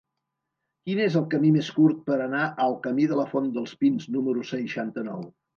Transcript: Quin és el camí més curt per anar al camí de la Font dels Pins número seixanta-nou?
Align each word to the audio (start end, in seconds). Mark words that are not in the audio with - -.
Quin 0.87 1.01
és 1.07 1.17
el 1.19 1.27
camí 1.33 1.51
més 1.57 1.69
curt 1.75 2.01
per 2.09 2.17
anar 2.27 2.41
al 2.65 2.75
camí 2.87 3.07
de 3.13 3.21
la 3.23 3.29
Font 3.35 3.55
dels 3.59 3.77
Pins 3.85 4.11
número 4.17 4.51
seixanta-nou? 4.55 5.33